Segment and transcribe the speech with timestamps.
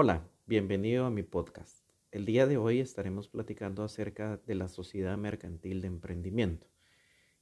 [0.00, 1.82] Hola, bienvenido a mi podcast.
[2.12, 6.68] El día de hoy estaremos platicando acerca de la Sociedad Mercantil de Emprendimiento.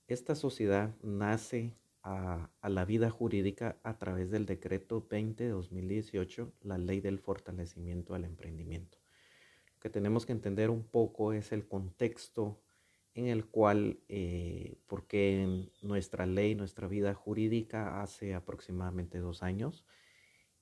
[0.09, 6.79] Esta sociedad nace a, la vida jurídica a través del decreto 20 de 2018, la
[6.79, 8.97] ley del fortalecimiento al emprendimiento.
[9.75, 12.59] Lo que tenemos que entender un poco es el contexto
[13.13, 19.85] en el cual, eh, porque nuestra ley, nuestra vida jurídica hace aproximadamente dos años,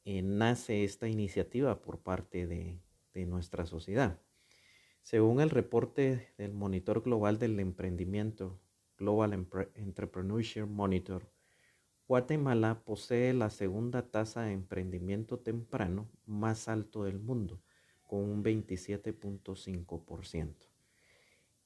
[0.04, 2.78] eh, nace esta iniciativa por parte de,
[3.26, 4.18] nuestra sociedad.
[5.02, 8.60] Según el reporte del Monitor Global del Emprendimiento,
[8.98, 9.46] Global
[9.76, 11.30] Entrepreneurship Monitor,
[12.08, 17.62] Guatemala posee la segunda tasa de emprendimiento temprano más alto del mundo,
[18.02, 20.54] con un 27.5%.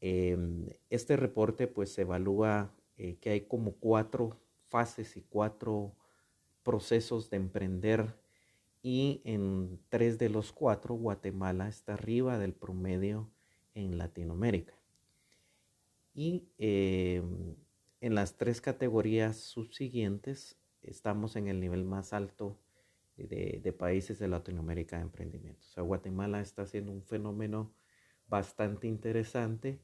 [0.01, 5.95] Em, este reporte pues evalúa eh, que hay como cuatro fases y cuatro
[6.63, 8.15] procesos de emprender
[8.83, 13.31] y en tres de los cuatro Guatemala está arriba del promedio
[13.75, 14.75] en Latinoamérica.
[16.15, 17.57] Y em,
[18.01, 22.59] en las tres categorías subsiguientes estamos en el nivel más alto
[23.17, 25.61] de, países de Latinoamérica de emprendimiento.
[25.67, 27.75] O sea, Guatemala está haciendo un fenómeno
[28.29, 29.81] bastante interesante.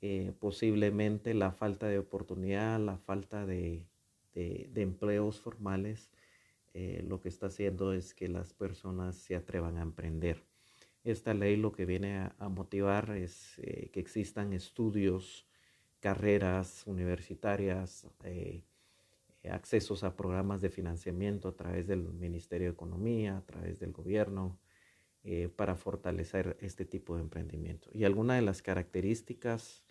[0.00, 3.86] Eh, posiblemente la falta de oportunidad, la falta de
[4.34, 6.10] empleos formales
[6.74, 10.44] eh, lo que está haciendo es que las personas se atrevan a emprender.
[11.04, 15.46] Esta ley lo que viene a, motivar es eh, que existan estudios,
[16.00, 18.64] carreras universitarias, eh,
[19.48, 24.58] accesos a programas de financiamiento a través del Ministerio de Economía, a través del gobierno,
[25.56, 27.88] para fortalecer este tipo de emprendimiento.
[27.94, 29.82] Y algunas de las características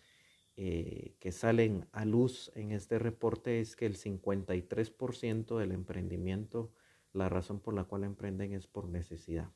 [0.56, 6.72] que salen a luz en este reporte es que el 53% del emprendimiento
[7.14, 9.50] la razón por la cual emprenden es por necesidad.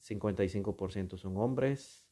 [0.00, 2.04] 55% son hombres.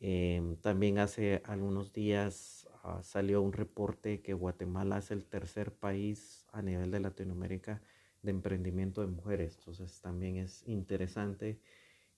[0.00, 6.46] Em, también hace algunos días ah, salió un reporte que Guatemala es el tercer país
[6.52, 7.82] a nivel de Latinoamérica
[8.22, 9.56] de emprendimiento de mujeres.
[9.58, 11.58] Entonces también es interesante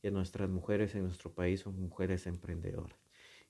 [0.02, 2.99] que nuestras mujeres en nuestro país son mujeres emprendedoras.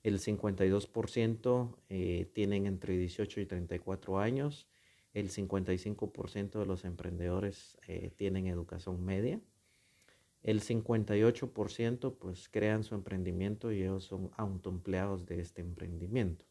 [0.03, 4.67] El 52% eh, tienen entre 18 y 34 años
[5.13, 9.41] el 55% de los emprendedores eh, tienen educación media.
[10.41, 16.45] El 58% pues crean su emprendimiento y ellos son autoempleados de este emprendimiento.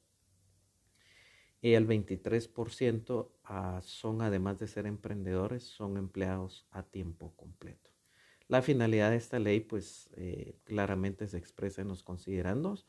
[1.62, 7.90] Y el 23% ah, son, además de ser emprendedores, son empleados a tiempo completo.
[8.48, 12.86] La finalidad de esta ley, pues eh, claramente se expresa en los considerandos,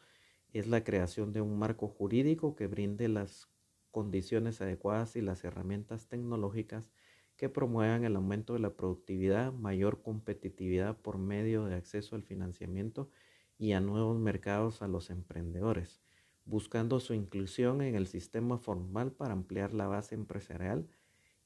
[0.53, 3.49] es la creación de un marco jurídico que brinde las
[3.91, 6.91] condiciones adecuadas y las herramientas tecnológicas
[7.37, 13.09] que promuevan el aumento de la productividad, mayor competitividad por medio de acceso al financiamiento
[13.57, 16.01] y a nuevos mercados a los emprendedores,
[16.45, 20.87] buscando su inclusión en el sistema formal para ampliar la base empresarial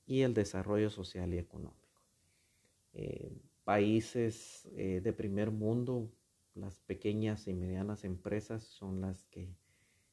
[0.05, 2.01] y el desarrollo social y económico.
[2.93, 3.31] Eh,
[3.63, 6.09] países eh, de primer mundo,
[6.55, 9.53] las pequeñas y medianas empresas son las que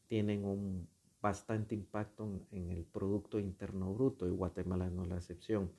[0.09, 0.89] tienen un
[1.21, 5.71] bastante impacto en, el Producto Interno Bruto y Guatemala no es la excepción.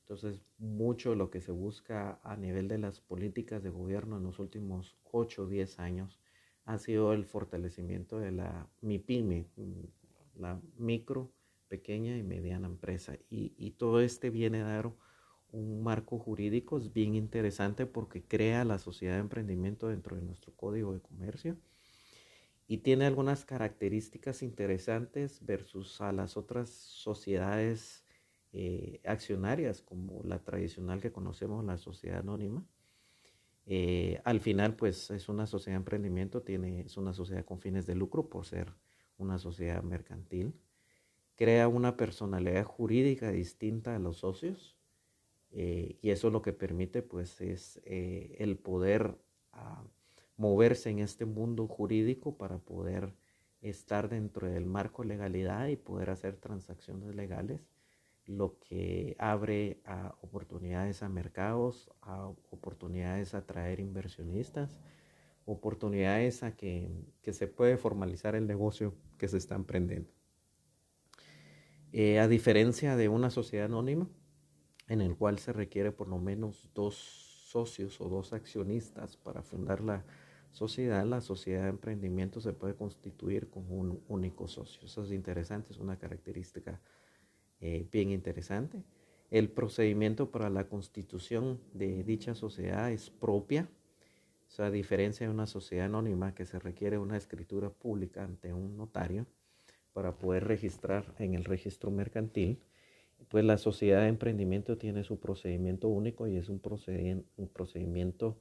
[0.00, 4.24] Entonces, mucho de lo que se busca a nivel de las políticas de gobierno en
[4.24, 6.18] los últimos 8 o 10 años
[6.64, 9.46] ha sido el fortalecimiento de la MIPYME,
[10.36, 11.30] la micro,
[11.68, 13.16] pequeña y mediana empresa.
[13.30, 14.90] Y, todo este viene dar
[15.52, 20.52] un marco jurídico es bien interesante porque crea la sociedad de emprendimiento dentro de nuestro
[20.54, 21.56] código de comercio
[22.66, 28.04] y tiene algunas características interesantes versus a las otras sociedades
[28.52, 32.62] eh, accionarias como la tradicional que conocemos, la sociedad anónima.
[33.64, 37.86] Eh, al final, pues es una sociedad de emprendimiento, tiene, es una sociedad con fines
[37.86, 38.74] de lucro por ser
[39.16, 40.54] una sociedad mercantil.
[41.36, 44.77] Crea una personalidad jurídica distinta a los socios
[45.50, 49.16] eh, y eso lo que permite pues es el poder
[49.52, 49.84] ah,
[50.36, 53.14] moverse en este mundo jurídico para poder
[53.60, 57.66] estar dentro del marco legalidad y poder hacer transacciones legales,
[58.24, 59.80] lo que abre
[60.20, 64.78] oportunidades a mercados, a oportunidades a atraer inversionistas,
[65.44, 66.90] oportunidades a que,
[67.32, 70.10] se puede formalizar el negocio que se está emprendiendo.
[71.92, 74.08] Eh, a diferencia de una sociedad anónima,
[74.88, 76.94] en el cual se requiere por lo menos dos
[77.48, 80.04] socios o dos accionistas para fundar la,
[80.52, 84.82] sociedad, la sociedad de emprendimiento se puede constituir con un único socio.
[84.84, 86.80] Eso es interesante, es una característica
[87.60, 88.82] eh, bien interesante.
[89.30, 93.68] El procedimiento para la constitución de dicha sociedad es propia,
[94.48, 98.54] o sea, a diferencia de una sociedad anónima que se requiere una escritura pública ante
[98.54, 99.26] un notario
[99.92, 102.58] para poder registrar en el registro mercantil,
[103.28, 108.38] pues la sociedad de emprendimiento tiene su procedimiento único y es un, procedimiento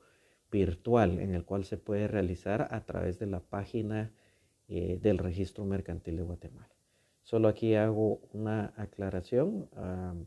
[0.51, 4.13] virtual en el cual se puede realizar a través de la página
[4.69, 6.77] eh, del registro mercantil de Guatemala.
[7.23, 9.69] Solo aquí hago una aclaración.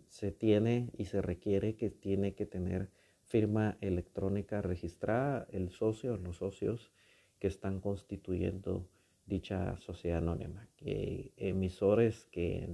[0.09, 2.91] Se tiene y se requiere que tiene que tener
[3.23, 6.93] firma electrónica registrada el socio o los socios
[7.39, 8.87] que están constituyendo
[9.25, 10.69] dicha sociedad anónima.
[10.77, 12.69] Que emisores que,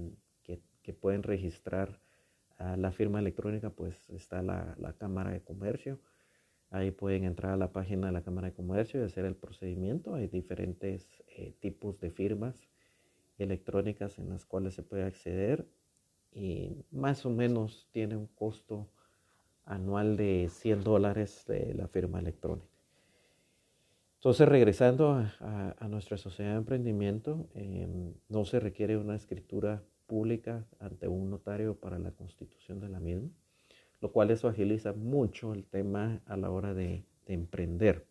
[0.87, 1.99] que, pueden registrar
[2.77, 5.99] la firma electrónica, pues está la, la, Cámara de Comercio.
[6.69, 10.15] Ahí pueden entrar a la página de la Cámara de Comercio y hacer el procedimiento.
[10.15, 12.67] Hay diferentes eh, tipos de firmas
[13.37, 15.67] electrónicas en las cuales se puede acceder
[16.31, 18.89] y más o menos tiene un costo
[19.65, 22.67] anual de 100 dólares de la firma electrónica.
[24.15, 31.07] Entonces, regresando a, nuestra sociedad de emprendimiento, em, no se requiere una escritura pública ante
[31.07, 33.29] un notario para la constitución de la misma,
[34.01, 38.05] lo cual eso agiliza mucho el tema a la hora de emprender.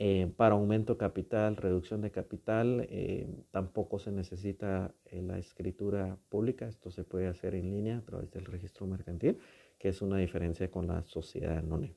[0.00, 6.68] Eh, para aumento capital, reducción de capital, eh, tampoco se necesita eh, la escritura pública.
[6.68, 9.38] Esto se puede hacer en línea a través del registro mercantil,
[9.76, 11.96] que es una diferencia con la sociedad anónima.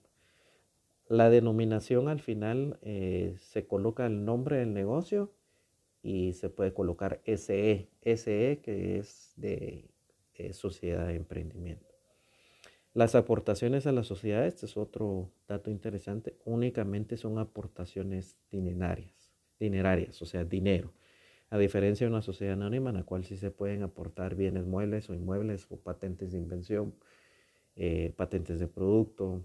[1.09, 5.33] La denominación al final se coloca el nombre del negocio
[6.01, 9.89] y se puede colocar SE, SE que es de
[10.53, 11.91] sociedad de emprendimiento.
[12.93, 20.21] Las aportaciones a la sociedad, este es otro dato interesante, únicamente son aportaciones dinerarias, dinerarias,
[20.21, 20.91] o sea, dinero.
[21.49, 25.09] A diferencia de una sociedad anónima en la cual sí se pueden aportar bienes muebles
[25.09, 26.93] o inmuebles o patentes de invención,
[27.77, 29.41] eh, patentes de producto,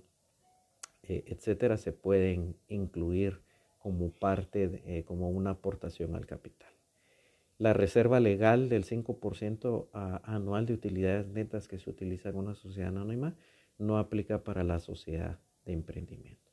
[1.05, 3.43] eh, etcétera, se pueden incluir
[3.87, 6.69] como parte, eh, como una aportación al capital.
[7.57, 9.91] La reserva legal del 5%
[10.25, 13.37] anual de utilidades netas que se utiliza en una sociedad anónima
[13.79, 16.51] no aplica para la sociedad de emprendimiento.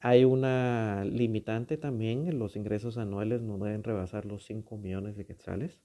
[0.00, 5.80] Hay una limitante también, los ingresos anuales no deben rebasar los 5 millones de quetzales.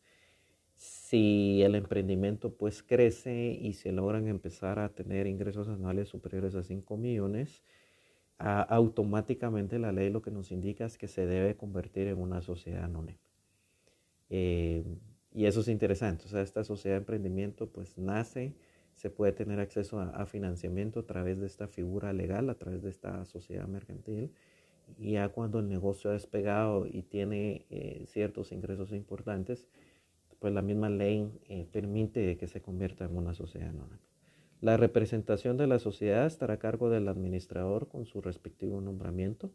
[0.74, 6.64] Si el emprendimiento pues crece y se logran empezar a tener ingresos anuales superiores a
[6.64, 7.62] 5 millones,
[8.40, 12.84] automáticamente la ley lo que nos indica es que se debe convertir en una sociedad
[12.84, 13.20] anónima.
[14.30, 14.84] Eh,
[15.34, 18.56] y eso es interesante, o esta sociedad de emprendimiento pues nace,
[18.94, 22.90] se puede tener acceso a, financiamiento a través de esta figura legal, a través de
[22.90, 24.32] esta sociedad mercantil.
[24.98, 29.68] Y ya cuando el negocio ha despegado y tiene eh, ciertos ingresos importantes,
[30.40, 34.00] pues la misma ley eh, permite que se convierta en una sociedad anónima.
[34.60, 39.52] La representación de la sociedad estará a cargo del administrador con su respectivo nombramiento,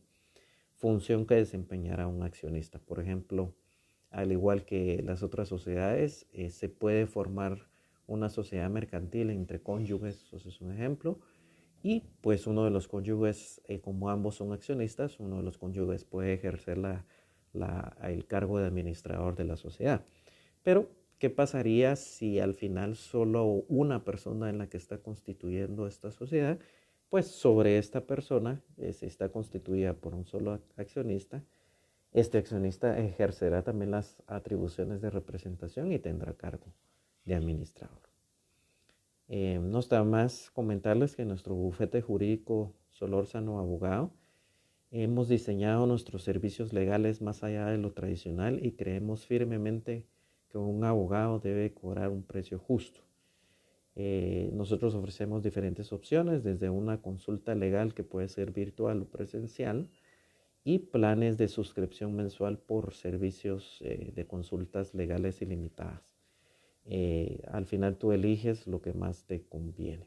[0.77, 2.79] función que desempeñará un accionista.
[2.79, 3.53] Por ejemplo,
[4.11, 7.67] al igual que las otras sociedades, eh, se puede formar
[8.07, 11.19] una sociedad mercantil entre cónyuges, eso es un ejemplo,
[11.83, 16.05] y pues uno de los cónyuges, eh, como ambos son accionistas, uno de los cónyuges
[16.05, 16.79] puede ejercer
[18.05, 20.05] el cargo de administrador de la sociedad.
[20.63, 20.91] Pero,
[21.23, 26.59] ¿qué pasaría si al final solo una persona en la que está constituyendo esta sociedad,
[27.11, 31.45] pues sobre esta persona eh, se está constituida por un solo accionista,
[32.13, 36.75] este accionista ejercerá también las atribuciones de representación y tendrá cargo
[37.25, 38.01] de administrador.
[39.29, 44.11] Eh, no está más comentarles que nuestro bufete jurídico Solórzano Abogado
[44.91, 50.05] hemos diseñado nuestros servicios legales más allá de lo tradicional y creemos firmemente
[50.53, 53.01] que un abogado debe cobrar un precio justo.
[53.97, 59.89] Eh, nosotros ofrecemos diferentes opciones, desde una consulta legal que puede ser virtual o presencial,
[60.65, 66.17] y planes de suscripción mensual por servicios eh, de consultas legales ilimitadas.
[66.85, 70.07] Eh, al final tú eliges lo que más te conviene.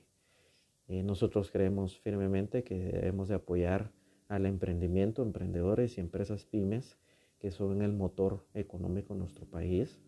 [0.88, 3.92] Eh, nosotros creemos firmemente que debemos de apoyar
[4.28, 6.98] al emprendimiento, emprendedores y empresas pymes
[7.40, 10.00] que son el motor económico de nuestro país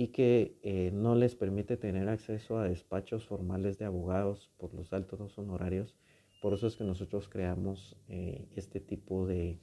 [0.00, 5.38] y que no les permite tener acceso a despachos formales de abogados por los altos
[5.38, 5.94] honorarios
[6.40, 9.58] por eso es que nosotros creamos eh, este tipo de,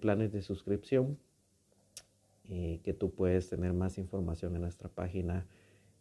[0.00, 1.18] planes de suscripción
[2.50, 5.46] eh, que tú puedes tener más información en nuestra página